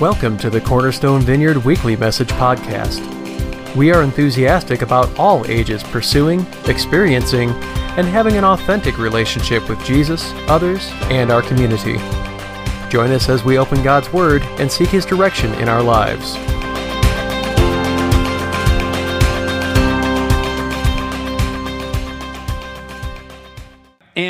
[0.00, 3.00] Welcome to the Cornerstone Vineyard Weekly Message Podcast.
[3.74, 7.48] We are enthusiastic about all ages pursuing, experiencing,
[7.96, 11.96] and having an authentic relationship with Jesus, others, and our community.
[12.90, 16.36] Join us as we open God's Word and seek His direction in our lives.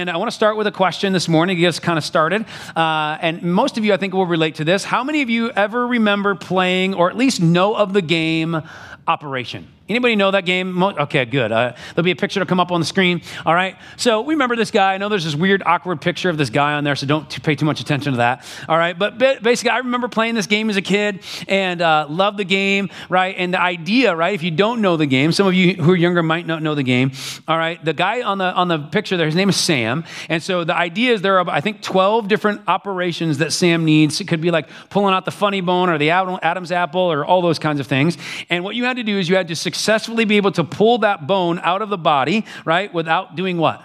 [0.06, 2.04] And I want to start with a question this morning to get us kind of
[2.04, 2.46] started.
[2.76, 4.84] Uh, and most of you, I think, will relate to this.
[4.84, 8.62] How many of you ever remember playing or at least know of the game
[9.08, 9.66] Operation?
[9.88, 10.82] Anybody know that game?
[10.82, 11.52] Okay, good.
[11.52, 13.22] Uh, there'll be a picture to come up on the screen.
[13.44, 13.76] All right.
[13.96, 14.94] So we remember this guy.
[14.94, 17.54] I know there's this weird, awkward picture of this guy on there, so don't pay
[17.54, 18.44] too much attention to that.
[18.68, 18.98] All right.
[18.98, 22.90] But basically, I remember playing this game as a kid and uh, loved the game.
[23.08, 23.36] Right.
[23.38, 24.34] And the idea, right?
[24.34, 26.74] If you don't know the game, some of you who are younger might not know
[26.74, 27.12] the game.
[27.46, 27.82] All right.
[27.84, 30.04] The guy on the on the picture there, his name is Sam.
[30.28, 34.20] And so the idea is there are, I think, 12 different operations that Sam needs.
[34.20, 37.40] It could be like pulling out the funny bone or the Adam's apple or all
[37.40, 38.18] those kinds of things.
[38.50, 40.98] And what you had to do is you had to successfully be able to pull
[40.98, 43.82] that bone out of the body, right, without doing what?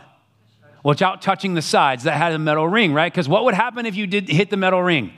[0.84, 3.11] Without touching the sides that had a metal ring, right?
[3.11, 5.14] Because what would happen if you did hit the metal ring?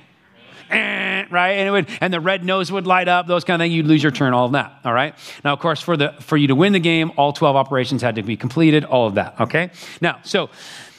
[0.70, 1.52] Eh, right?
[1.52, 3.76] And, it would, and the red nose would light up, those kind of things.
[3.76, 4.80] You'd lose your turn, all of that.
[4.84, 5.16] All right.
[5.44, 8.16] Now, of course, for the for you to win the game, all 12 operations had
[8.16, 9.40] to be completed, all of that.
[9.40, 9.70] Okay.
[10.02, 10.50] Now, so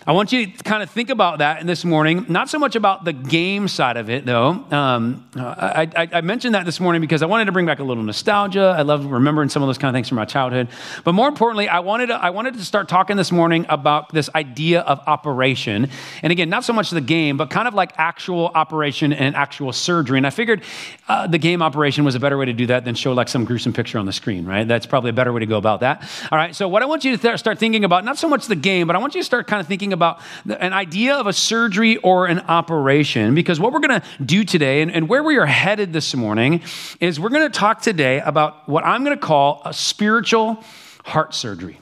[0.07, 2.27] I want you to kind of think about that this morning.
[2.29, 4.51] Not so much about the game side of it, though.
[4.71, 7.85] Um, I, I, I, mentioned that this morning because I wanted to bring back a
[7.85, 8.75] little nostalgia.
[8.77, 10.69] I love remembering some of those kind of things from my childhood.
[11.05, 14.29] But more importantly, I wanted to, I wanted to start talking this morning about this
[14.35, 15.89] idea of operation.
[16.23, 19.73] And again, not so much the game, but kind of like actual operation and actual
[19.73, 20.19] surgery.
[20.19, 20.65] And I figured
[21.09, 23.47] uh, the game operation was a better way to do that than show like some
[23.47, 24.69] gruesome picture on the screen, right?
[24.69, 26.03] That's probably a better way to go about that.
[26.31, 26.55] All right.
[26.55, 28.87] So what I want you to th- start thinking about, not so much the game,
[28.87, 31.97] but I want you to start kind of thinking about an idea of a surgery
[31.97, 35.47] or an operation because what we're going to do today and, and, where we are
[35.47, 36.61] headed this morning
[37.01, 40.63] is we're going to talk today about what I'm going to call a spiritual
[41.05, 41.81] heart surgery.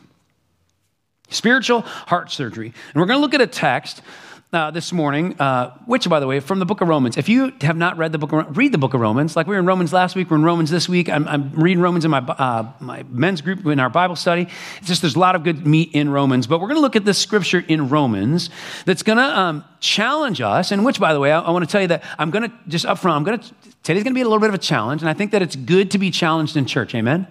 [1.30, 2.66] Spiritual heart surgery.
[2.66, 4.02] And we're going to look at a text
[4.52, 7.16] uh, this morning, uh, which, by the way, from the book of Romans.
[7.16, 9.34] If you have not read the book, of, read the book of Romans.
[9.34, 11.08] Like we were in Romans last week, we're in Romans this week.
[11.08, 14.48] I'm, I'm reading Romans in my uh, my men's group in our Bible study.
[14.78, 16.96] It's just there's a lot of good meat in Romans, but we're going to look
[16.96, 18.50] at this scripture in Romans
[18.84, 20.70] that's going to um, challenge us.
[20.70, 22.56] And which, by the way, I, I want to tell you that I'm going to
[22.68, 23.16] just up front.
[23.16, 25.14] I'm going to today's going to be a little bit of a challenge, and I
[25.14, 26.94] think that it's good to be challenged in church.
[26.94, 27.26] Amen.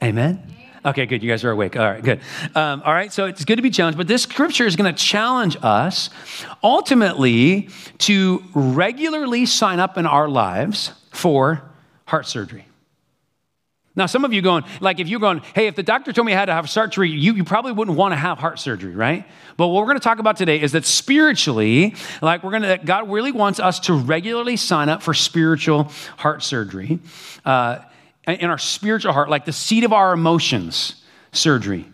[0.00, 0.57] Amen.
[0.88, 1.22] Okay, good.
[1.22, 1.76] You guys are awake.
[1.76, 2.20] All right, good.
[2.54, 4.98] Um, all right, so it's good to be challenged, but this scripture is going to
[4.98, 6.08] challenge us
[6.62, 7.68] ultimately
[7.98, 11.60] to regularly sign up in our lives for
[12.06, 12.64] heart surgery.
[13.96, 16.32] Now, some of you going, like, if you're going, hey, if the doctor told me
[16.32, 19.26] I had to have surgery, you, you probably wouldn't want to have heart surgery, right?
[19.58, 22.78] But what we're going to talk about today is that spiritually, like, we're going to,
[22.82, 26.98] God really wants us to regularly sign up for spiritual heart surgery.
[27.44, 27.80] Uh,
[28.34, 31.02] in our spiritual heart, like the seat of our emotions
[31.32, 31.86] surgery.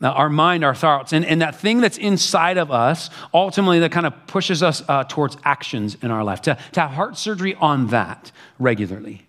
[0.00, 3.92] Now, our mind, our thoughts, and, and that thing that's inside of us, ultimately, that
[3.92, 7.54] kind of pushes us uh, towards actions in our life, to, to have heart surgery
[7.54, 9.22] on that regularly.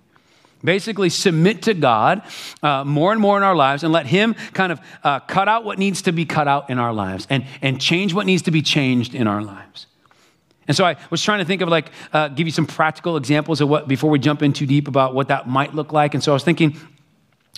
[0.63, 2.23] Basically, submit to God
[2.63, 5.63] uh, more and more in our lives and let Him kind of uh, cut out
[5.63, 8.51] what needs to be cut out in our lives and, and change what needs to
[8.51, 9.85] be changed in our lives.
[10.67, 13.61] And so I was trying to think of like, uh, give you some practical examples
[13.61, 16.13] of what, before we jump in too deep about what that might look like.
[16.13, 16.77] And so I was thinking,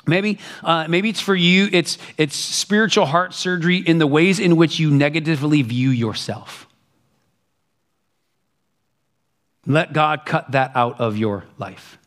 [0.07, 4.55] maybe, uh, maybe it's for you, it's, it's spiritual heart surgery in the ways in
[4.55, 6.67] which you negatively view yourself.
[9.67, 11.97] Let God cut that out of your life.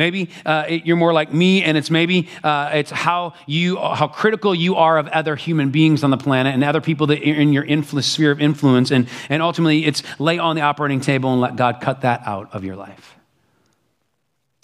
[0.00, 4.08] Maybe uh, it, you're more like me, and it's maybe uh, it's how you how
[4.08, 7.22] critical you are of other human beings on the planet and other people that are
[7.22, 7.66] in your
[8.00, 11.82] sphere of influence, and and ultimately it's lay on the operating table and let God
[11.82, 13.14] cut that out of your life.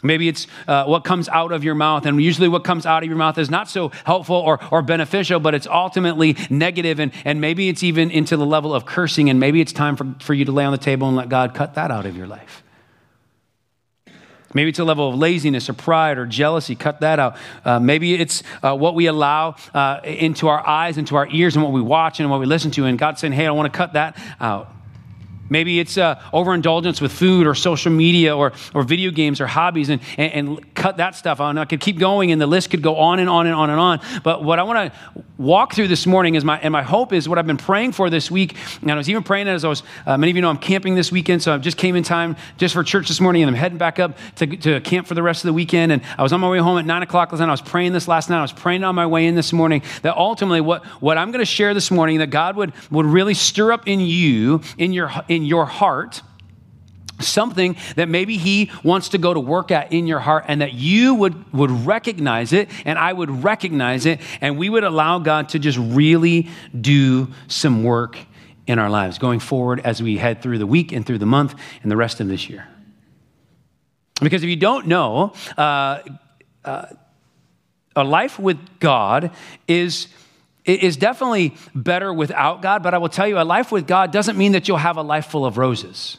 [0.03, 3.09] Maybe it's uh, what comes out of your mouth, and usually what comes out of
[3.09, 7.43] your mouth is not so helpful or, or beneficial, but it's ultimately negative, and, and
[7.43, 10.47] maybe it's even into the level of cursing, and maybe it's time for, for you
[10.47, 12.63] to lay on the table and let God cut that out of your life.
[14.55, 16.75] Maybe it's a level of laziness or pride or jealousy.
[16.77, 17.37] Cut that out.
[17.65, 21.65] Uh, maybe it's uh, what we allow uh, into our eyes, into our ears, and
[21.65, 22.85] what we watch and what we listen to.
[22.85, 24.76] And God's saying, hey, I want to cut that out.
[25.49, 29.89] Maybe it's uh, overindulgence with food or social media or, or video games or hobbies
[29.89, 31.57] and, and, and, cut that stuff out.
[31.57, 33.81] I could keep going and the list could go on and on and on and
[33.81, 34.01] on.
[34.23, 37.29] But what I want to walk through this morning is my, and my hope is
[37.29, 38.57] what I've been praying for this week.
[38.83, 40.95] And I was even praying as I was, uh, many of you know I'm camping
[40.95, 41.43] this weekend.
[41.43, 43.99] So I just came in time just for church this morning and I'm heading back
[43.99, 45.93] up to, to camp for the rest of the weekend.
[45.93, 47.49] And I was on my way home at nine o'clock last night.
[47.49, 48.39] I was praying this last night.
[48.39, 51.45] I was praying on my way in this morning that ultimately what, what I'm going
[51.45, 55.11] to share this morning that God would, would really stir up in you, in your,
[55.29, 56.23] in in your heart
[57.21, 60.75] something that maybe he wants to go to work at in your heart and that
[60.75, 65.51] you would, would recognize it and I would recognize it and we would allow God
[65.51, 66.49] to just really
[66.79, 68.19] do some work
[68.67, 71.55] in our lives going forward as we head through the week and through the month
[71.83, 72.67] and the rest of this year.
[74.21, 76.01] Because if you don't know, uh,
[76.65, 76.87] uh,
[77.95, 79.31] a life with God
[79.69, 80.09] is
[80.67, 84.37] is definitely better without God, but I will tell you, a life with God doesn't
[84.37, 86.19] mean that you'll have a life full of roses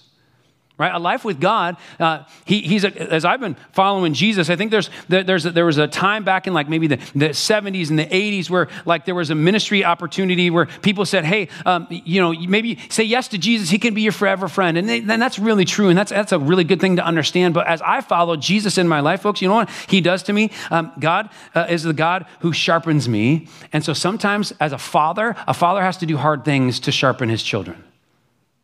[0.78, 0.94] right?
[0.94, 1.78] A life with God.
[2.00, 4.50] Uh, he, he's a, as I've been following Jesus.
[4.50, 7.90] I think there's there's there was a time back in like maybe the, the 70s
[7.90, 11.88] and the 80s where like there was a ministry opportunity where people said, "Hey, um,
[11.90, 13.70] you know, maybe say yes to Jesus.
[13.70, 16.32] He can be your forever friend." And, they, and that's really true, and that's that's
[16.32, 17.54] a really good thing to understand.
[17.54, 20.34] But as I follow Jesus in my life, folks, you know what He does to
[20.34, 20.52] me?
[20.72, 25.36] Um, God uh, is the God who sharpens me, and so sometimes as a father,
[25.48, 27.84] a father has to do hard things to sharpen his children.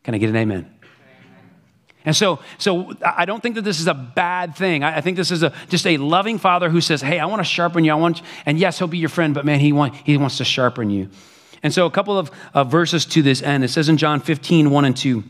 [0.02, 0.70] Can I get an amen?
[2.04, 4.84] And so, so I don't think that this is a bad thing.
[4.84, 7.44] I, think this is a, just a loving father who says, Hey, I want to
[7.44, 7.92] sharpen you.
[7.92, 10.44] I want, and yes, he'll be your friend, but man, he, want, he wants to
[10.44, 11.08] sharpen you.
[11.62, 13.64] And so, a couple of uh, verses to this end.
[13.64, 15.24] It says in John 15, 1 and 2,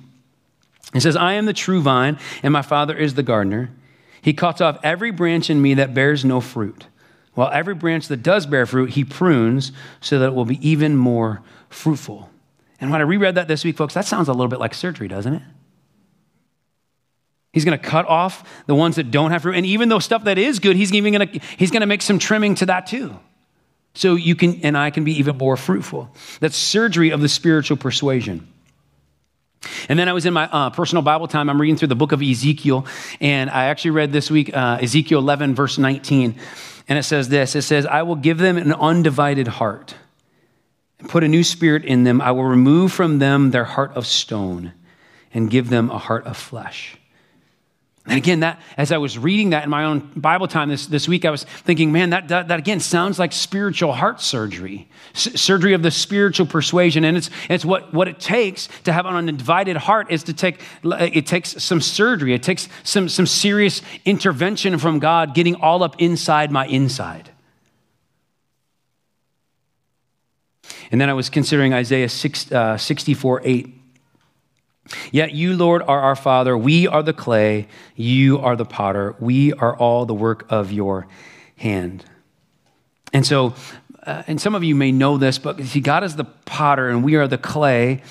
[0.94, 3.70] it says, I am the true vine, and my father is the gardener.
[4.20, 6.86] He cuts off every branch in me that bears no fruit,
[7.34, 10.96] while every branch that does bear fruit, he prunes so that it will be even
[10.96, 12.30] more fruitful.
[12.80, 15.08] And when I reread that this week, folks, that sounds a little bit like surgery,
[15.08, 15.42] doesn't it?
[17.54, 19.54] He's going to cut off the ones that don't have fruit.
[19.54, 22.02] And even though stuff that is good, he's even going to, he's going to make
[22.02, 23.16] some trimming to that too.
[23.94, 26.12] So you can, and I can be even more fruitful.
[26.40, 28.48] That's surgery of the spiritual persuasion.
[29.88, 31.48] And then I was in my uh, personal Bible time.
[31.48, 32.86] I'm reading through the book of Ezekiel.
[33.20, 36.34] And I actually read this week uh, Ezekiel 11, verse 19.
[36.88, 39.94] And it says this It says, I will give them an undivided heart
[40.98, 42.20] and put a new spirit in them.
[42.20, 44.72] I will remove from them their heart of stone
[45.32, 46.98] and give them a heart of flesh.
[48.06, 51.08] And again, that as I was reading that in my own Bible time this, this
[51.08, 55.40] week, I was thinking, man, that, that, that again sounds like spiritual heart surgery, S-
[55.40, 57.04] surgery of the spiritual persuasion.
[57.04, 60.60] And it's, it's what, what it takes to have an undivided heart is to take,
[60.84, 62.34] it takes some surgery.
[62.34, 67.30] It takes some, some serious intervention from God getting all up inside my inside.
[70.90, 73.73] And then I was considering Isaiah 6, uh, 64, 8.
[75.10, 76.56] Yet you, Lord, are our Father.
[76.56, 77.68] We are the clay.
[77.96, 79.14] You are the potter.
[79.18, 81.06] We are all the work of your
[81.56, 82.04] hand.
[83.12, 83.54] And so,
[84.04, 87.02] uh, and some of you may know this, but see, God is the potter and
[87.02, 88.02] we are the clay.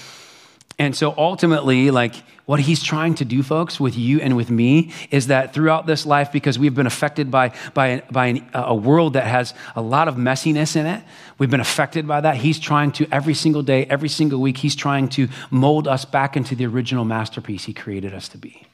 [0.83, 2.13] And so ultimately, like
[2.45, 6.05] what he's trying to do, folks, with you and with me, is that throughout this
[6.05, 10.09] life, because we've been affected by, by, by an, a world that has a lot
[10.09, 11.01] of messiness in it,
[11.37, 12.35] we've been affected by that.
[12.35, 16.35] He's trying to, every single day, every single week, he's trying to mold us back
[16.35, 18.67] into the original masterpiece he created us to be.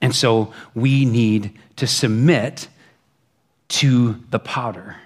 [0.00, 2.68] And so we need to submit
[3.70, 4.98] to the potter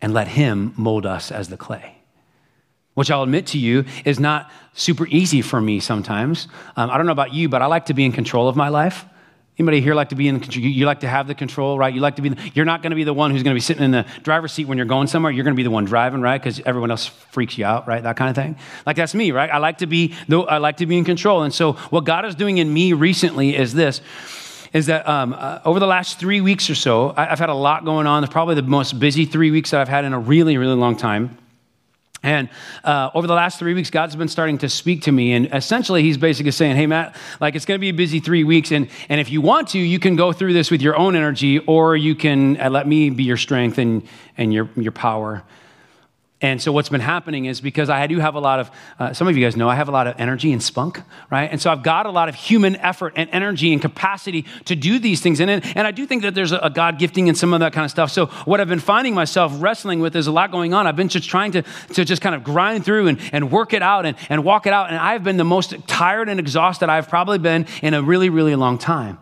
[0.00, 1.97] and let him mold us as the clay
[2.98, 6.48] which I'll admit to you is not super easy for me sometimes.
[6.76, 8.70] Um, I don't know about you, but I like to be in control of my
[8.70, 9.04] life.
[9.56, 10.64] Anybody here like to be in control?
[10.64, 11.94] You like to have the control, right?
[11.94, 13.60] You like to be, you're not going to be the one who's going to be
[13.60, 15.30] sitting in the driver's seat when you're going somewhere.
[15.30, 16.42] You're going to be the one driving, right?
[16.42, 18.02] Because everyone else freaks you out, right?
[18.02, 18.56] That kind of thing.
[18.84, 19.48] Like that's me, right?
[19.48, 21.44] I like to be, I like to be in control.
[21.44, 24.00] And so what God is doing in me recently is this
[24.72, 27.54] is that um, uh, over the last three weeks or so, I, have had a
[27.54, 28.24] lot going on.
[28.24, 30.96] It's probably the most busy three weeks that I've had in a really, really long
[30.96, 31.38] time.
[32.22, 32.48] And
[32.82, 35.32] uh, over the last three weeks, God's been starting to speak to me.
[35.32, 38.44] And essentially, He's basically saying, Hey, Matt, like it's going to be a busy three
[38.44, 38.72] weeks.
[38.72, 41.58] And, and if you want to, you can go through this with your own energy,
[41.60, 44.06] or you can uh, let me be your strength and,
[44.36, 45.44] and your, your power.
[46.40, 49.26] And so what's been happening is because I do have a lot of, uh, some
[49.26, 51.02] of you guys know I have a lot of energy and spunk,
[51.32, 51.50] right?
[51.50, 55.00] And so I've got a lot of human effort and energy and capacity to do
[55.00, 55.40] these things.
[55.40, 57.84] And, and I do think that there's a God gifting in some of that kind
[57.84, 58.12] of stuff.
[58.12, 60.86] So what I've been finding myself wrestling with is a lot going on.
[60.86, 61.62] I've been just trying to,
[61.94, 64.72] to just kind of grind through and, and work it out and, and walk it
[64.72, 64.90] out.
[64.90, 68.54] And I've been the most tired and exhausted I've probably been in a really, really
[68.54, 69.18] long time.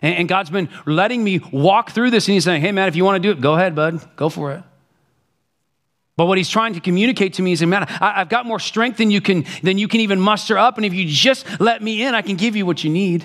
[0.00, 2.94] And, and God's been letting me walk through this and He's saying, hey, man, if
[2.94, 4.62] you want to do it, go ahead, bud, go for it.
[6.16, 8.98] But what he's trying to communicate to me is, man, I, have got more strength
[8.98, 10.76] than you, can, than you can even muster up.
[10.76, 13.24] And if you just let me in, I can give you what you need.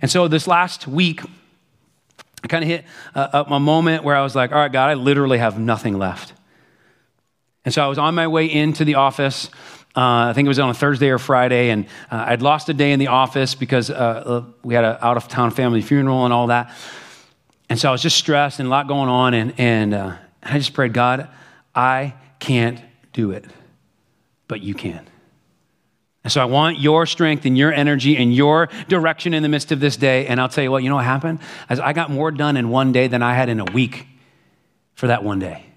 [0.00, 1.22] And so this last week,
[2.44, 2.84] I kind of hit
[3.16, 6.32] a, a moment where I was like, all right, God, I literally have nothing left.
[7.64, 9.50] And so I was on my way into the office.
[9.96, 12.74] Uh, I think it was on a Thursday or Friday, and uh, I'd lost a
[12.74, 16.24] day in the office because uh, uh we had an out of town family funeral
[16.24, 16.72] and all that.
[17.68, 19.34] And so I was just stressed and a lot going on.
[19.34, 21.28] And, and uh, I just prayed, God,
[21.74, 22.80] I can't
[23.12, 23.44] do it,
[24.46, 25.06] but you can.
[26.24, 29.72] And so I want your strength and your energy and your direction in the midst
[29.72, 30.26] of this day.
[30.26, 31.38] And I'll tell you what, you know what happened?
[31.68, 34.06] As I got more done in one day than I had in a week
[34.94, 35.67] for that one day.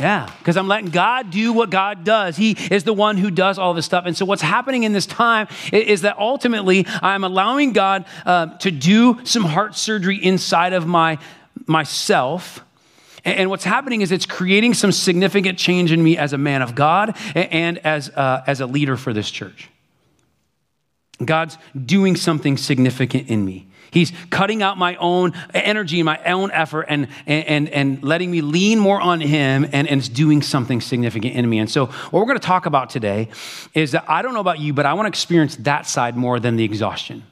[0.00, 2.36] Yeah, because I'm letting God do what God does.
[2.36, 4.06] He is the one who does all this stuff.
[4.06, 8.72] And so, what's happening in this time is that ultimately I'm allowing God uh, to
[8.72, 11.18] do some heart surgery inside of my
[11.66, 12.64] myself.
[13.24, 16.74] And what's happening is it's creating some significant change in me as a man of
[16.74, 19.70] God and as, uh, as a leader for this church.
[21.24, 23.66] God's doing something significant in me.
[23.94, 28.80] He's cutting out my own energy, my own effort, and, and, and letting me lean
[28.80, 31.60] more on Him, and, and it's doing something significant in me.
[31.60, 33.28] And so, what we're going to talk about today
[33.72, 36.40] is that I don't know about you, but I want to experience that side more
[36.40, 37.22] than the exhaustion.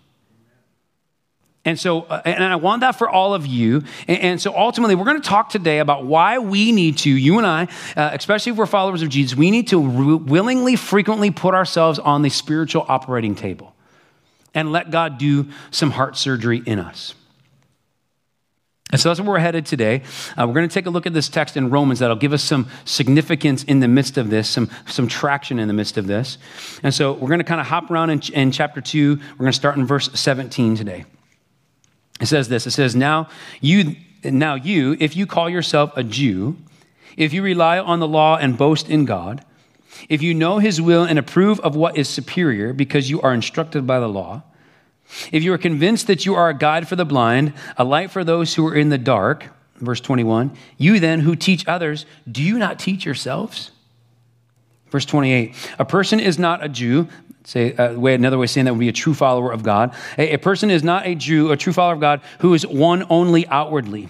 [1.65, 3.83] And so, uh, and I want that for all of you.
[4.07, 7.47] And, so, ultimately, we're going to talk today about why we need to, you and
[7.47, 7.65] I,
[7.97, 12.23] uh, especially if we're followers of Jesus, we need to willingly, frequently put ourselves on
[12.23, 13.75] the spiritual operating table
[14.55, 17.15] and let God do some heart surgery in us.
[18.93, 20.03] And so that's where we're headed today.
[20.39, 22.45] Uh, we're going to take a look at this text in Romans that'll give us
[22.45, 26.37] some significance in the midst of this, some, some traction in the midst of this.
[26.83, 29.17] And so we're going to kind of hop around in, in chapter 2.
[29.17, 31.07] We're going to start in verse 17 today.
[32.21, 33.29] It says this It says, Now
[33.63, 36.59] you, now you, if you call yourself a Jew,
[37.17, 39.43] if you rely on the law and boast in God,
[40.09, 43.87] if you know his will and approve of what is superior because you are instructed
[43.87, 44.43] by the law,
[45.31, 48.25] if you are convinced that you are a guide for the blind, a light for
[48.25, 52.59] those who are in the dark, verse 21, you then who teach others, do you
[52.59, 53.71] not teach yourselves?
[54.91, 57.09] Verse 28, a person is not a Jew,
[57.45, 59.95] say uh, way another way of saying that would be a true follower of God.
[60.19, 63.05] A, a person is not a Jew, a true follower of God, who is one
[63.11, 64.09] only outwardly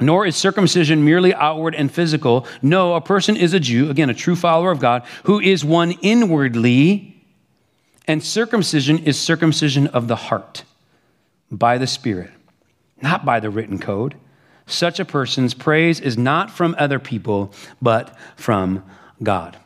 [0.00, 2.46] nor is circumcision merely outward and physical.
[2.62, 5.92] No, a person is a Jew, again, a true follower of God, who is one
[6.02, 7.22] inwardly,
[8.06, 10.64] and circumcision is circumcision of the heart
[11.50, 12.30] by the Spirit,
[13.00, 14.16] not by the written code.
[14.66, 18.82] Such a person's praise is not from other people, but from
[19.22, 19.56] God.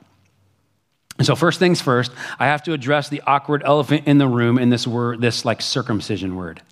[1.18, 4.58] And so, first things first, I have to address the awkward elephant in the room
[4.58, 6.62] in this word, this like circumcision word.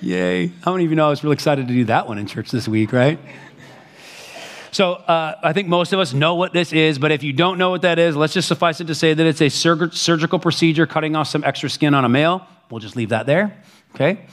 [0.00, 0.52] Yay.
[0.62, 2.50] How many of you know I was really excited to do that one in church
[2.52, 3.18] this week, right?
[4.70, 7.58] So uh, I think most of us know what this is, but if you don't
[7.58, 10.86] know what that is, let's just suffice it to say that it's a surgical procedure
[10.86, 12.46] cutting off some extra skin on a male.
[12.70, 13.60] We'll just leave that there.
[13.94, 14.26] Okay?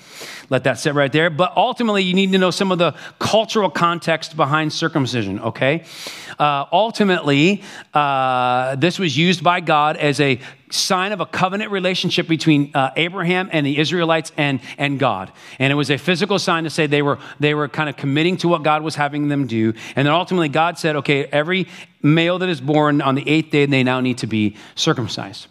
[0.49, 1.29] Let that sit right there.
[1.29, 5.85] But ultimately, you need to know some of the cultural context behind circumcision, okay?
[6.37, 10.39] Uh, ultimately, uh, this was used by God as a
[10.75, 15.31] sign of a covenant relationship between uh, Abraham and the Israelites and, and God.
[15.59, 18.37] And it was a physical sign to say they were, they were kind of committing
[18.37, 19.73] to what God was having them do.
[19.95, 21.67] And then ultimately, God said, okay, every
[22.01, 25.47] male that is born on the eighth day, they now need to be circumcised.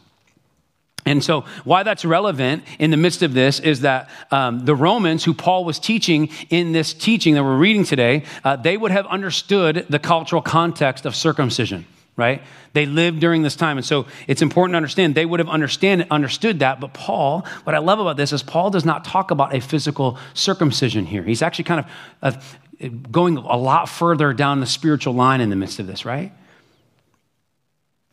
[1.07, 5.23] And so, why that's relevant in the midst of this is that um, the Romans,
[5.23, 9.07] who Paul was teaching in this teaching that we're reading today, uh, they would have
[9.07, 11.85] understood the cultural context of circumcision,
[12.17, 12.43] right?
[12.73, 13.77] They lived during this time.
[13.77, 16.81] And so, it's important to understand they would have understand, understood that.
[16.81, 20.19] But Paul, what I love about this is Paul does not talk about a physical
[20.35, 21.23] circumcision here.
[21.23, 21.87] He's actually kind
[22.23, 26.05] of uh, going a lot further down the spiritual line in the midst of this,
[26.05, 26.33] right?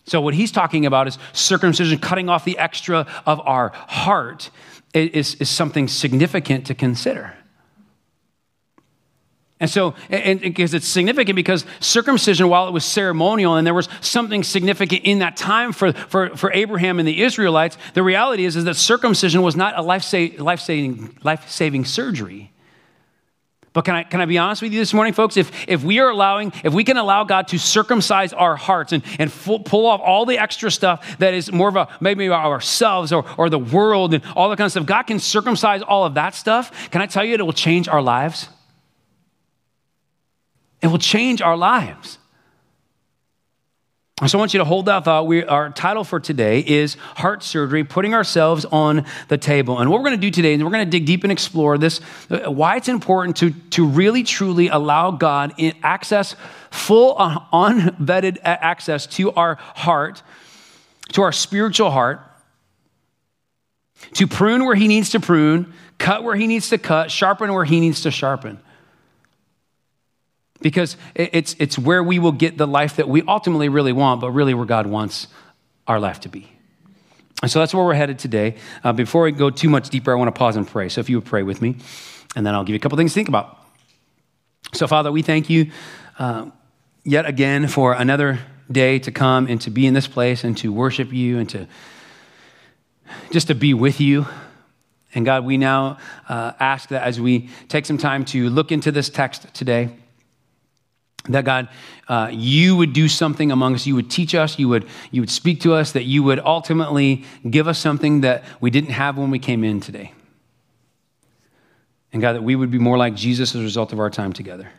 [0.05, 4.49] So, what he's talking about is circumcision, cutting off the extra of our heart,
[4.93, 7.35] is, is something significant to consider.
[9.61, 13.87] And so, and because it's significant because circumcision, while it was ceremonial and there was
[14.01, 18.55] something significant in that time for, for, for Abraham and the Israelites, the reality is,
[18.55, 22.51] is that circumcision was not a life-saving, life-saving, life-saving surgery.
[23.73, 25.37] But can I, can I be honest with you this morning, folks?
[25.37, 29.03] If, if we are allowing, if we can allow God to circumcise our hearts and,
[29.19, 33.13] and full, pull off all the extra stuff that is more of a, maybe ourselves
[33.13, 36.15] or, or the world and all that kind of stuff, God can circumcise all of
[36.15, 36.89] that stuff.
[36.89, 38.49] Can I tell you it will change our lives?
[40.81, 42.17] It will change our lives.
[44.27, 45.25] So I want you to hold that thought.
[45.25, 49.79] We, our title for today is Heart Surgery, Putting Ourselves on the Table.
[49.79, 51.79] And what we're going to do today is we're going to dig deep and explore
[51.79, 56.35] this, uh, why it's important to, to really, truly allow God access,
[56.69, 60.21] full, unvetted access to our heart,
[61.13, 62.21] to our spiritual heart,
[64.13, 67.65] to prune where he needs to prune, cut where he needs to cut, sharpen where
[67.65, 68.59] he needs to sharpen
[70.61, 74.31] because it's, it's where we will get the life that we ultimately really want, but
[74.31, 75.27] really where God wants
[75.87, 76.49] our life to be.
[77.41, 78.55] And so that's where we're headed today.
[78.83, 80.89] Uh, before we go too much deeper, I want to pause and pray.
[80.89, 81.75] So if you would pray with me,
[82.35, 83.57] and then I'll give you a couple things to think about.
[84.73, 85.71] So, Father, we thank you
[86.19, 86.45] uh,
[87.03, 88.39] yet again for another
[88.71, 91.67] day to come and to be in this place and to worship you and to
[93.31, 94.27] just to be with you.
[95.13, 95.97] And God, we now
[96.29, 99.89] uh, ask that as we take some time to look into this text today,
[101.29, 101.69] that God,
[102.07, 103.85] uh, you would do something among us.
[103.85, 104.57] You would teach us.
[104.57, 105.91] You would, you would speak to us.
[105.91, 109.79] That you would ultimately give us something that we didn't have when we came in
[109.79, 110.13] today.
[112.13, 114.33] And God, that we would be more like Jesus as a result of our time
[114.33, 114.69] together.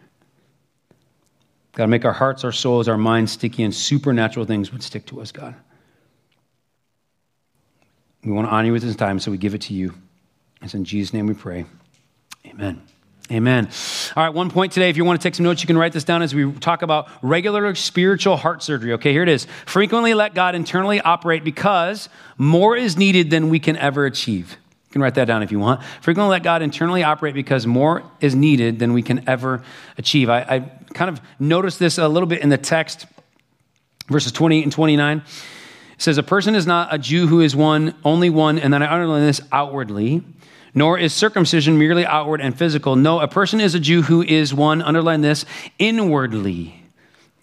[1.75, 5.21] God, make our hearts, our souls, our minds sticky, and supernatural things would stick to
[5.21, 5.55] us, God.
[8.23, 9.95] We want to honor you with this time, so we give it to you.
[10.61, 11.65] It's in Jesus' name we pray.
[12.47, 12.83] Amen.
[13.33, 13.71] Amen.
[14.15, 15.95] All right, one point today, if you want to take some notes, you can write
[15.95, 18.93] this down as we talk about regular spiritual heart surgery.
[18.93, 19.47] Okay, here it is.
[19.65, 24.51] Frequently let God internally operate because more is needed than we can ever achieve.
[24.51, 25.83] You can write that down if you want.
[26.03, 29.63] Frequently let God internally operate because more is needed than we can ever
[29.97, 30.29] achieve.
[30.29, 30.59] I, I
[30.93, 33.07] kind of noticed this a little bit in the text,
[34.09, 35.19] verses 20 and 29.
[35.19, 35.25] It
[35.97, 38.93] says, A person is not a Jew who is one, only one, and then I
[38.93, 40.23] underline this outwardly,
[40.75, 42.97] nor is circumcision merely outward and physical.
[42.97, 45.45] No, a person is a Jew who is one, underline this,
[45.79, 46.82] inwardly.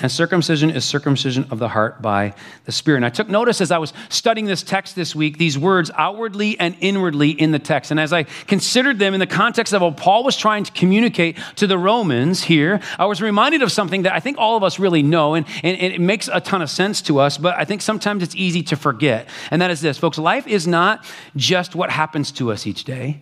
[0.01, 2.97] And circumcision is circumcision of the heart by the Spirit.
[2.99, 6.57] And I took notice as I was studying this text this week, these words outwardly
[6.57, 7.91] and inwardly in the text.
[7.91, 11.37] And as I considered them in the context of what Paul was trying to communicate
[11.57, 14.79] to the Romans here, I was reminded of something that I think all of us
[14.79, 17.65] really know, and, and, and it makes a ton of sense to us, but I
[17.65, 19.27] think sometimes it's easy to forget.
[19.51, 23.21] And that is this, folks life is not just what happens to us each day.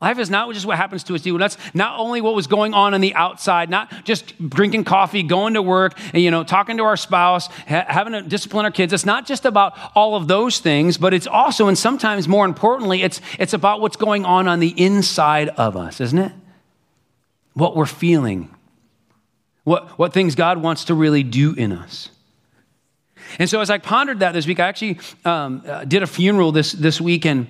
[0.00, 1.22] Life is not just what happens to us.
[1.22, 5.54] That's not only what was going on on the outside, not just drinking coffee, going
[5.54, 8.94] to work, and, you know, talking to our spouse, ha- having to discipline our kids.
[8.94, 13.02] It's not just about all of those things, but it's also, and sometimes more importantly,
[13.02, 16.32] it's, it's about what's going on on the inside of us, isn't it?
[17.52, 18.54] What we're feeling,
[19.64, 22.08] what, what things God wants to really do in us.
[23.38, 26.52] And so as I pondered that this week, I actually um, uh, did a funeral
[26.52, 27.48] this, this weekend.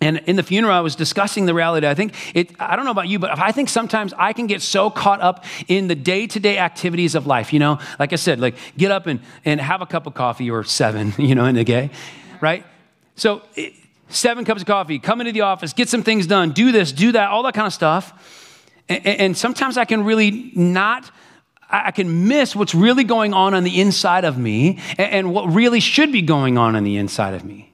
[0.00, 1.86] And in the funeral, I was discussing the reality.
[1.86, 4.62] I think it, I don't know about you, but I think sometimes I can get
[4.62, 7.52] so caught up in the day to day activities of life.
[7.52, 10.50] You know, like I said, like get up and, and have a cup of coffee
[10.50, 11.90] or seven, you know, in the day,
[12.40, 12.64] right?
[13.16, 13.70] So, eh,
[14.08, 17.12] seven cups of coffee, come into the office, get some things done, do this, do
[17.12, 18.82] that, all that kind of stuff.
[18.88, 21.10] And, and sometimes I can really not
[21.72, 25.78] I can miss what's really going on on the inside of me and what really
[25.78, 27.69] should be going on on the inside of me.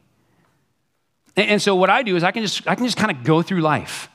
[1.36, 3.42] And, so what I do is I can just I can just kind of go
[3.42, 4.08] through life.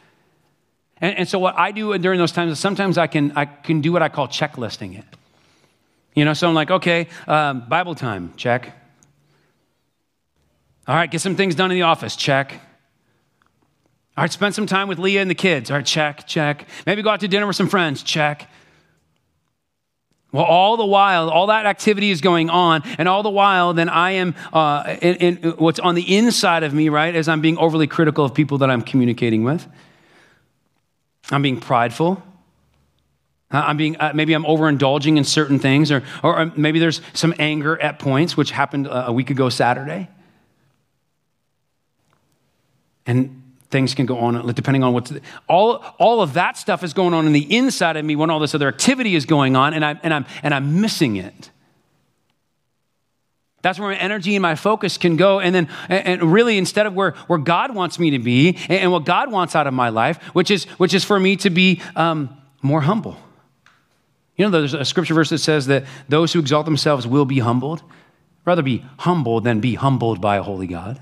[0.98, 3.82] And, and, so what I do during those times is sometimes I can I can
[3.82, 5.06] do what I call checklisting it.
[6.16, 8.76] You know, so I'm like, okay, um, Bible time, check.
[10.88, 12.54] All right, get some things done in the office, check.
[14.18, 15.72] All right, spend some time with Leah and the kids.
[15.72, 16.68] All right, check, check.
[16.86, 18.50] Maybe go out to dinner with some friends, check.
[20.32, 23.90] Well, all the while, all that activity is going on, and all the while, then
[23.90, 27.58] I am, uh, in, in, what's on the inside of me, right, as I'm being
[27.58, 29.68] overly critical of people that I'm communicating with.
[31.32, 32.24] I'm being prideful.
[33.52, 37.80] I'm being, uh, maybe I'm overindulging in certain things, or, or maybe there's some anger
[37.82, 40.08] at points, which happened a week ago Saturday.
[43.06, 43.41] And
[43.72, 45.12] things can go on depending on what's
[45.48, 48.40] all, all of that stuff is going on in the inside of me when all
[48.40, 51.50] this other activity is going on and, I, and, I'm, and I'm missing it.
[53.62, 56.96] That's where my energy and my focus can go and then and really instead of
[56.96, 60.18] where, where god wants me to be and, what god wants out of my life
[60.34, 63.18] which is which is for me to be um, more humble.
[64.36, 67.40] You know there's a scripture verse that says that those who exalt themselves will be
[67.40, 67.84] humbled.
[68.46, 71.00] Rather be humbled than be humbled by a holy god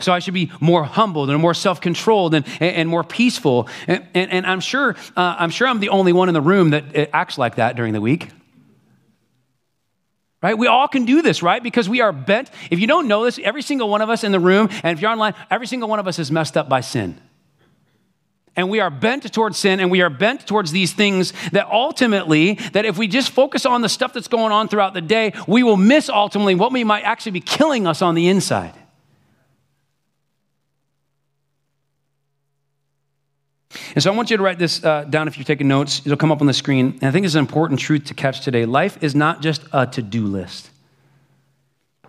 [0.00, 3.68] so I should be more humbled and more self-controlled and, and, more peaceful.
[3.86, 6.70] And, and, and I'm sure uh, I'm sure I'm the only one in the room
[6.70, 8.30] that uh, acts like that during the week.
[10.42, 10.58] Right?
[10.58, 11.62] We all can do this, right?
[11.62, 12.50] Because we are bent.
[12.70, 15.00] If you don't know this, every single one of us in the room, and if
[15.00, 17.18] you're online, every single one of us is messed up by sin.
[18.56, 22.54] And we are bent towards sin and we are bent towards these things that ultimately,
[22.72, 25.62] that if we just focus on the stuff that's going on throughout the day, we
[25.62, 28.74] will miss ultimately what we might actually be killing us on the inside.
[33.94, 36.02] And so I want you to write this uh, down if you're taking notes.
[36.04, 36.98] It'll come up on the screen.
[37.00, 38.66] And I think it's an important truth to catch today.
[38.66, 40.70] Life is not just a to do list.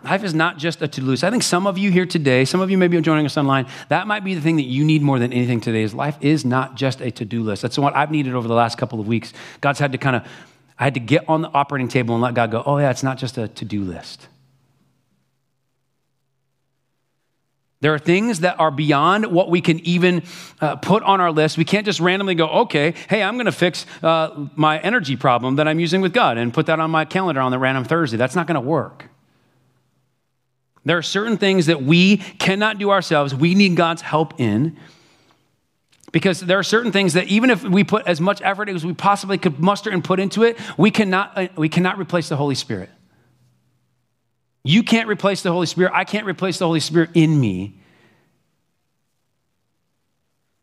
[0.04, 1.24] Life is not just a to do list.
[1.24, 4.06] I think some of you here today, some of you maybe joining us online, that
[4.06, 6.76] might be the thing that you need more than anything today is life is not
[6.76, 7.64] just a to do list.
[7.64, 9.34] That's what I've needed over the last couple of weeks.
[9.62, 10.28] God's had to kind of,
[10.78, 13.02] I had to get on the operating table and let God go, oh, yeah, it's
[13.02, 14.28] not just a to do list.
[17.82, 20.24] There are things that are beyond what we can even
[20.62, 21.58] uh, put on our list.
[21.58, 25.58] We can't just randomly go, okay, hey, I'm going to fix uh, my energy problem
[25.58, 28.18] that I'm using with God and put that on my calendar on the random Thursday.
[28.18, 29.10] That's not going to work.
[30.86, 34.78] There are certain things that we cannot do ourselves, we need God's help in.
[36.12, 38.94] Because there are certain things that even if we put as much effort as we
[38.94, 42.56] possibly could muster and put into it, we cannot, uh, we cannot replace the Holy
[42.56, 42.90] Spirit.
[44.68, 45.94] You can't replace the Holy Spirit.
[45.94, 47.76] I can't replace the Holy Spirit in me.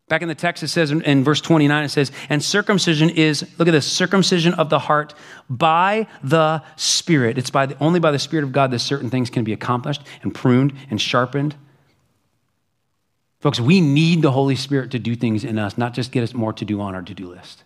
[0.09, 3.47] Back in the text, it says in, in, verse 29, it says, and circumcision is,
[3.57, 5.13] look at this, circumcision of the heart
[5.49, 7.37] by the Spirit.
[7.37, 10.01] It's by the, only by the Spirit of God that certain things can be accomplished
[10.21, 11.55] and pruned and sharpened.
[13.39, 16.33] Folks, we need the Holy Spirit to do things in us, not just get us
[16.33, 17.63] more to do on our to do list.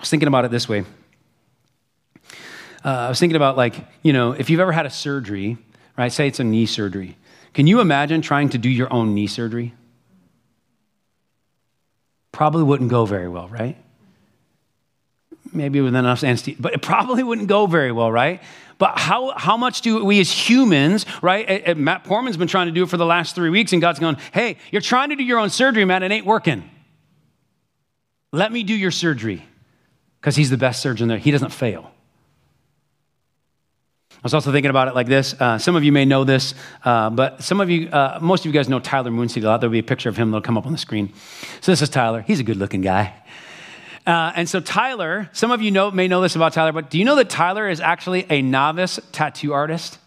[0.00, 0.86] I was thinking about it this way
[2.84, 5.58] uh, I was thinking about like, you know, if you've ever had a surgery,
[5.98, 6.10] right?
[6.10, 7.16] Say it's a knee surgery.
[7.52, 9.74] Can you imagine trying to do your own knee surgery?
[12.32, 13.76] Probably wouldn't go very well, right?
[15.52, 18.40] Maybe with enough anesthesia, but it probably wouldn't go very well, right?
[18.78, 21.76] But how, how much do we as humans, right?
[21.76, 24.16] Matt Poorman's been trying to do it for the last three weeks, and God's going,
[24.32, 26.70] hey, you're trying to do your own surgery, man, it ain't working.
[28.32, 29.44] Let me do your surgery
[30.20, 31.18] because he's the best surgeon there.
[31.18, 31.90] He doesn't fail.
[34.10, 35.34] I was also thinking about it like this.
[35.40, 36.54] Uh, some of you may know this,
[36.84, 39.62] uh, but some of you, uh, most of you guys know Tyler Moonseed a lot.
[39.62, 41.10] There'll be a picture of him that'll come up on the screen.
[41.62, 42.20] So this is Tyler.
[42.20, 43.14] He's a good looking guy.
[44.06, 46.98] Uh, and so Tyler, some of you know, may know this about Tyler, but do
[46.98, 49.98] you know that Tyler is actually a novice tattoo artist?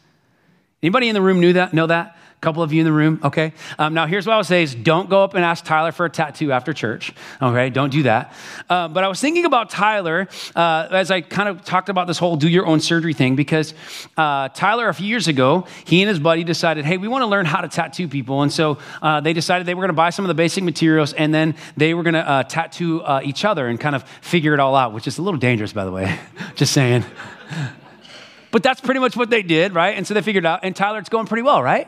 [0.84, 1.73] Anybody in the room knew that?
[1.73, 2.15] Know that?
[2.43, 3.53] Couple of you in the room, okay?
[3.79, 6.06] Um, now, here's what I would say is don't go up and ask Tyler for
[6.06, 7.69] a tattoo after church, okay?
[7.69, 8.34] Don't do that.
[8.69, 12.17] Uh, but I was thinking about Tyler uh, as I kind of talked about this
[12.17, 13.73] whole do your own surgery thing because
[14.17, 17.27] uh, Tyler, a few years ago, he and his buddy decided, hey, we want to
[17.27, 18.41] learn how to tattoo people.
[18.41, 21.13] And so uh, they decided they were going to buy some of the basic materials
[21.13, 24.53] and then they were going to uh, tattoo uh, each other and kind of figure
[24.53, 26.19] it all out, which is a little dangerous, by the way.
[26.56, 27.06] Just saying.
[28.53, 29.97] But that's pretty much what they did, right?
[29.97, 31.88] And so they figured out, and Tyler, it's going pretty well, right?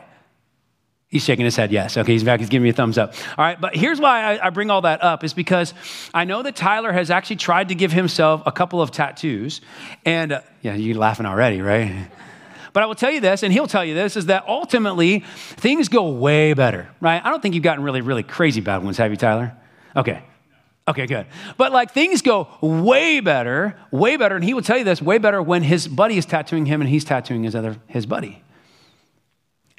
[1.08, 1.96] He's shaking his head, yes.
[1.96, 2.40] Okay, he's back.
[2.40, 3.14] He's giving me a thumbs up.
[3.38, 5.72] All right, but here's why I, I, bring all that up is because
[6.12, 9.60] I know that Tyler has actually tried to give himself a couple of tattoos.
[10.04, 12.08] And uh, yeah, you're laughing already, right?
[12.72, 15.88] But I will tell you this, and he'll tell you this, is that ultimately things
[15.88, 17.24] go way better, right?
[17.24, 19.56] I don't think you've gotten really, really crazy bad ones, have you, Tyler?
[19.94, 20.22] Okay.
[20.88, 21.26] Okay, good.
[21.56, 25.18] But like things go way better, way better, and he will tell you this, way
[25.18, 28.42] better when his buddy is tattooing him and he's tattooing his other his buddy.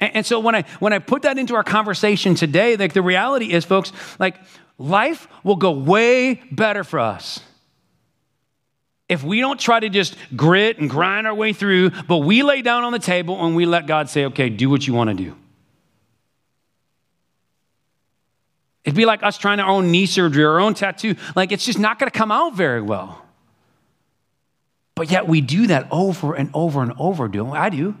[0.00, 3.02] And, and so when I when I put that into our conversation today, like the
[3.02, 4.36] reality is, folks, like
[4.78, 7.40] life will go way better for us
[9.08, 12.62] if we don't try to just grit and grind our way through, but we lay
[12.62, 15.14] down on the table and we let God say, okay, do what you want to
[15.14, 15.34] do.
[18.84, 21.14] It'd be like us trying our own knee surgery our own tattoo.
[21.34, 23.22] Like, it's just not going to come out very well.
[24.94, 27.96] But yet we do that over and over and over, do I do.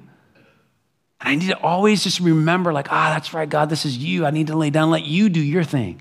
[1.20, 4.24] I need to always just remember, like, ah, that's right, God, this is you.
[4.24, 6.00] I need to lay down, let you do your thing.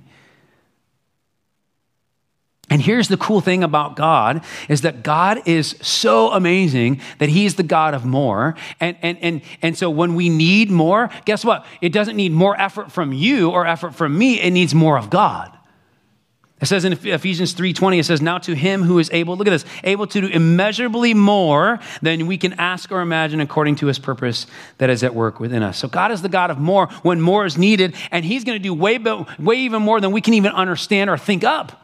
[2.70, 7.56] And here's the cool thing about God is that God is so amazing that He's
[7.56, 8.56] the God of more.
[8.80, 11.66] And, and, and, and so when we need more, guess what?
[11.82, 15.10] It doesn't need more effort from you or effort from me, it needs more of
[15.10, 15.57] God.
[16.60, 19.52] It says in Ephesians 3:20 it says now to him who is able look at
[19.52, 24.00] this able to do immeasurably more than we can ask or imagine according to his
[24.00, 24.48] purpose
[24.80, 25.78] that is at work within us.
[25.78, 28.64] So God is the God of more when more is needed and he's going to
[28.64, 31.84] do way way even more than we can even understand or think up.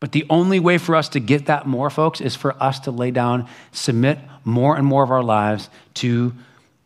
[0.00, 2.90] But the only way for us to get that more folks is for us to
[2.90, 6.34] lay down submit more and more of our lives to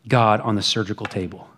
[0.07, 1.49] God on the surgical table.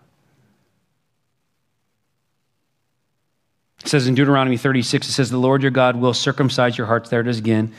[3.88, 7.08] It says in Deuteronomy 36, it says, The Lord your God will circumcise your hearts.
[7.08, 7.72] There it is again.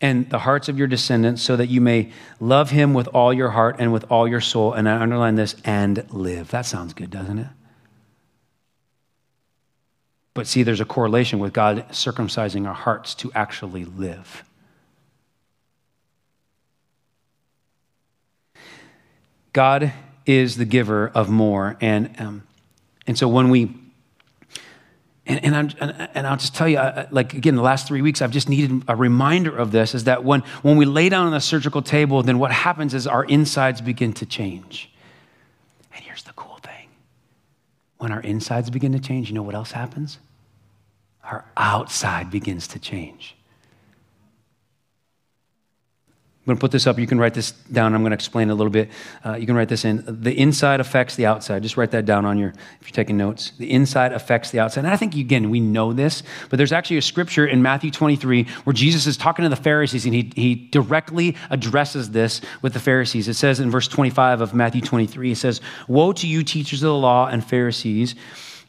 [0.00, 2.10] And the hearts of your descendants, so that you may
[2.40, 4.72] love him with all your heart and with all your soul.
[4.72, 6.50] And I underline this, and live.
[6.52, 7.48] That sounds good, doesn't it?
[10.32, 14.44] But see, there's a correlation with God circumcising our hearts to actually live.
[19.52, 19.92] God
[20.24, 21.76] is the giver of more.
[21.82, 22.44] And, um,
[23.06, 23.81] and so when we
[25.26, 26.78] and, and, I'm, and, and I'll just tell you,
[27.10, 30.24] like again, the last three weeks, I've just needed a reminder of this is that
[30.24, 33.80] when, when we lay down on the surgical table, then what happens is our insides
[33.80, 34.90] begin to change.
[35.94, 36.88] And here's the cool thing
[37.98, 40.18] when our insides begin to change, you know what else happens?
[41.22, 43.36] Our outside begins to change.
[46.42, 46.98] I'm going to put this up.
[46.98, 47.94] You can write this down.
[47.94, 48.90] I'm going to explain a little bit.
[49.24, 50.02] Uh, you can write this in.
[50.04, 51.62] The inside affects the outside.
[51.62, 52.48] Just write that down on your,
[52.80, 53.52] if you're taking notes.
[53.58, 54.84] The inside affects the outside.
[54.84, 58.42] And I think, again, we know this, but there's actually a scripture in Matthew 23
[58.64, 62.80] where Jesus is talking to the Pharisees and he, he directly addresses this with the
[62.80, 63.28] Pharisees.
[63.28, 66.88] It says in verse 25 of Matthew 23, it says, Woe to you, teachers of
[66.88, 68.16] the law and Pharisees!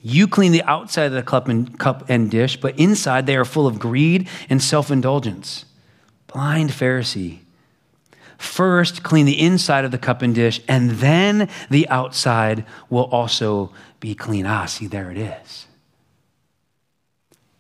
[0.04, 3.46] You clean the outside of the cup and, cup and dish, but inside they are
[3.46, 5.66] full of greed and self indulgence.
[6.28, 7.43] Blind Pharisee.
[8.44, 13.72] First, clean the inside of the cup and dish, and then the outside will also
[14.02, 14.46] be clean.
[14.46, 15.66] Ah, see, there it is.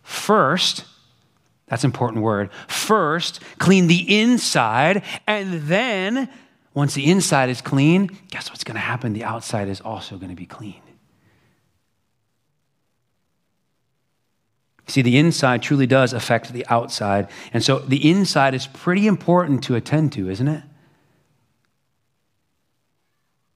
[0.03, 0.83] First,
[1.67, 2.51] that's an important word.
[2.67, 6.29] First, clean the inside, and then,
[6.73, 9.13] once the inside is clean, guess what's going to happen?
[9.13, 10.81] The outside is also going to be clean.
[14.87, 17.29] See, the inside truly does affect the outside.
[17.53, 20.63] And so the inside is pretty important to attend to, isn't it?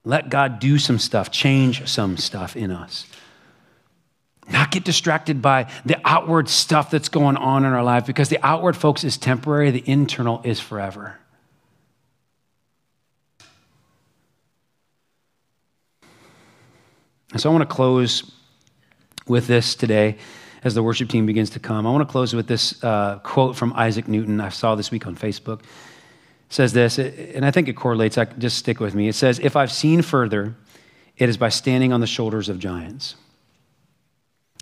[0.08, 3.06] Let God do some stuff, change some stuff in us.
[4.50, 8.40] Not get distracted by the outward stuff that's going on in our life because the
[8.42, 11.18] outward, folks, is temporary, the internal is forever.
[17.34, 18.32] And so I want to close
[19.28, 20.16] with this today
[20.64, 21.86] as the worship team begins to come.
[21.86, 25.06] I want to close with this uh, quote from Isaac Newton I saw this week
[25.06, 25.64] on Facebook
[26.50, 28.18] says this, and I think it correlates.
[28.38, 29.08] Just stick with me.
[29.08, 30.56] It says, If I've seen further,
[31.18, 33.16] it is by standing on the shoulders of giants.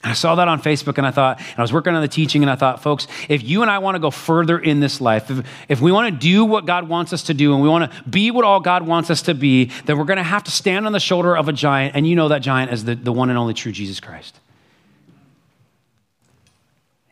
[0.03, 2.43] I saw that on Facebook and I thought, and I was working on the teaching
[2.43, 5.31] and I thought, folks, if you and I want to go further in this life,
[5.31, 7.91] if, if we want to do what God wants us to do and we want
[7.91, 10.51] to be what all God wants us to be, then we're going to have to
[10.51, 11.95] stand on the shoulder of a giant.
[11.95, 14.39] And you know that giant as the, the one and only true Jesus Christ.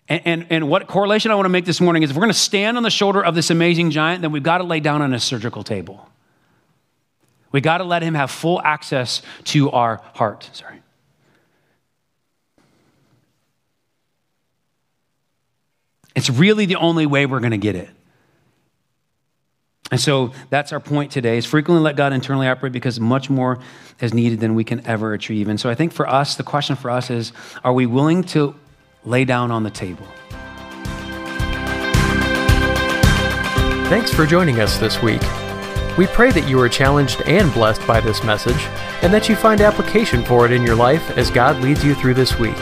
[0.09, 2.33] And, and, and, what correlation I want to make this morning is if we're going
[2.33, 5.01] to stand on the shoulder of this amazing giant, then we've got to lay down
[5.01, 6.09] on a surgical table.
[7.53, 10.49] We got to let him have full access to our heart.
[10.51, 10.81] Sorry.
[16.15, 17.89] It's really the only way we're going to get it.
[19.91, 23.59] And so that's our point today is frequently let God internally operate because much more
[24.01, 25.47] is needed than we can ever achieve.
[25.47, 27.31] And so I think for us, the question for us is
[27.63, 28.55] are we willing to
[29.05, 30.05] lay down on the table.
[33.89, 35.21] Thanks for joining us this week.
[35.97, 38.61] We pray that you are challenged and blessed by this message,
[39.03, 42.15] and that you find application for it in your life as God leads you through
[42.15, 42.57] this week.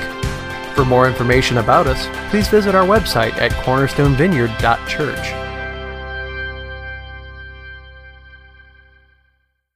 [0.75, 5.50] For more information about us, please visit our website at cornerstonevineyard.church.